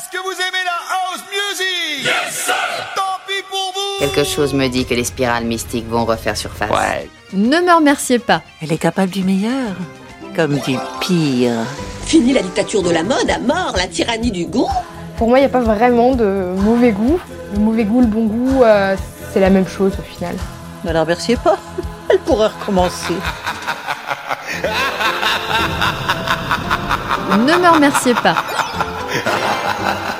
Est-ce 0.00 0.16
que 0.16 0.22
vous 0.24 0.32
aimez 0.32 0.64
la 0.64 0.78
house 0.94 1.24
music? 1.28 2.04
Yes, 2.06 2.44
sir 2.46 2.54
Tant 2.96 3.18
pis 3.26 3.42
pour 3.50 3.72
vous 3.74 3.98
Quelque 3.98 4.24
chose 4.24 4.54
me 4.54 4.66
dit 4.68 4.86
que 4.86 4.94
les 4.94 5.04
spirales 5.04 5.44
mystiques 5.44 5.86
vont 5.86 6.06
refaire 6.06 6.38
surface. 6.38 6.70
Ouais. 6.70 7.10
Ne 7.34 7.60
me 7.60 7.74
remerciez 7.74 8.18
pas. 8.18 8.40
Elle 8.62 8.72
est 8.72 8.78
capable 8.78 9.10
du 9.10 9.22
meilleur, 9.24 9.72
comme 10.34 10.58
du 10.60 10.78
pire. 11.00 11.52
Fini 12.06 12.32
la 12.32 12.40
dictature 12.40 12.82
de 12.82 12.88
la 12.88 13.02
mode, 13.02 13.28
à 13.28 13.38
mort 13.40 13.74
la 13.76 13.88
tyrannie 13.88 14.30
du 14.30 14.46
goût 14.46 14.70
Pour 15.18 15.28
moi, 15.28 15.38
il 15.38 15.42
n'y 15.42 15.46
a 15.46 15.50
pas 15.50 15.60
vraiment 15.60 16.14
de 16.14 16.54
mauvais 16.56 16.92
goût. 16.92 17.20
Le 17.52 17.60
mauvais 17.60 17.84
goût, 17.84 18.00
le 18.00 18.06
bon 18.06 18.24
goût, 18.24 18.62
euh, 18.62 18.96
c'est 19.34 19.40
la 19.40 19.50
même 19.50 19.68
chose 19.68 19.92
au 19.98 20.14
final. 20.14 20.34
Ne 20.82 20.92
la 20.92 21.02
remerciez 21.02 21.36
pas. 21.36 21.58
Elle 22.08 22.20
pourrait 22.20 22.48
recommencer. 22.48 23.16
Ne 27.32 27.58
me 27.58 27.68
remerciez 27.68 28.14
pas. 28.14 28.36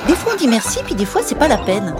Des 0.07 0.15
fois 0.15 0.33
on 0.33 0.37
dit 0.37 0.47
merci, 0.47 0.79
puis 0.83 0.95
des 0.95 1.05
fois 1.05 1.21
c'est 1.23 1.35
pas 1.35 1.47
la 1.47 1.57
peine. 1.57 1.95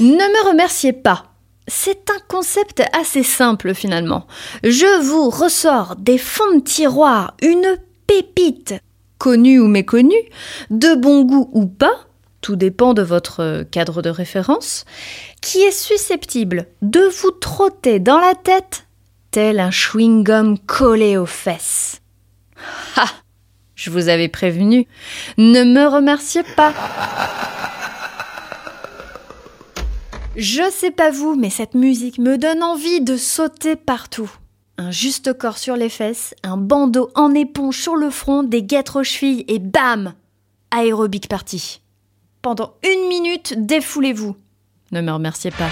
Ne 0.00 0.06
me 0.06 0.48
remerciez 0.48 0.92
pas. 0.92 1.24
C'est 1.66 2.10
un 2.10 2.18
concept 2.28 2.82
assez 2.98 3.22
simple 3.22 3.74
finalement. 3.74 4.26
Je 4.62 5.02
vous 5.02 5.28
ressors 5.28 5.96
des 5.96 6.18
fonds 6.18 6.56
de 6.56 6.60
tiroir 6.60 7.34
une 7.42 7.78
pépite, 8.06 8.74
connue 9.18 9.60
ou 9.60 9.66
méconnue, 9.66 10.14
de 10.70 10.94
bon 10.94 11.24
goût 11.24 11.50
ou 11.52 11.66
pas, 11.66 12.06
tout 12.40 12.56
dépend 12.56 12.94
de 12.94 13.02
votre 13.02 13.64
cadre 13.70 14.00
de 14.00 14.10
référence, 14.10 14.84
qui 15.42 15.58
est 15.58 15.72
susceptible 15.72 16.66
de 16.82 17.00
vous 17.00 17.32
trotter 17.32 17.98
dans 17.98 18.18
la 18.18 18.34
tête 18.34 18.86
tel 19.30 19.60
un 19.60 19.70
chewing-gum 19.70 20.58
collé 20.66 21.18
aux 21.18 21.26
fesses. 21.26 22.00
Ha 22.96 23.06
Je 23.78 23.90
vous 23.90 24.08
avais 24.08 24.26
prévenu. 24.26 24.88
Ne 25.38 25.62
me 25.62 25.86
remerciez 25.86 26.42
pas. 26.56 26.74
Je 30.34 30.68
sais 30.68 30.90
pas 30.90 31.12
vous, 31.12 31.36
mais 31.36 31.48
cette 31.48 31.74
musique 31.74 32.18
me 32.18 32.38
donne 32.38 32.64
envie 32.64 33.00
de 33.00 33.16
sauter 33.16 33.76
partout. 33.76 34.28
Un 34.78 34.90
juste 34.90 35.32
corps 35.32 35.58
sur 35.58 35.76
les 35.76 35.88
fesses, 35.88 36.34
un 36.42 36.56
bandeau 36.56 37.10
en 37.14 37.32
éponge 37.34 37.80
sur 37.80 37.94
le 37.94 38.10
front, 38.10 38.42
des 38.42 38.64
guêtres 38.64 39.00
aux 39.00 39.04
chevilles 39.04 39.44
et 39.46 39.60
bam 39.60 40.12
Aérobic 40.72 41.28
party. 41.28 41.80
Pendant 42.42 42.74
une 42.82 43.08
minute, 43.08 43.54
défoulez-vous. 43.64 44.34
Ne 44.90 45.02
me 45.02 45.12
remerciez 45.12 45.52
pas. 45.52 45.70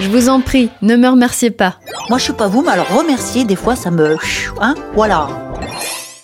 Je 0.00 0.08
vous 0.08 0.30
en 0.30 0.40
prie, 0.40 0.70
ne 0.80 0.96
me 0.96 1.08
remerciez 1.08 1.50
pas. 1.50 1.74
Moi 2.08 2.18
je 2.18 2.24
suis 2.24 2.32
pas 2.32 2.48
vous, 2.48 2.62
mais 2.62 2.70
alors 2.70 2.88
remercier, 2.88 3.44
des 3.44 3.56
fois 3.56 3.76
ça 3.76 3.90
me... 3.90 4.16
Hein 4.60 4.74
Voilà. 4.94 5.28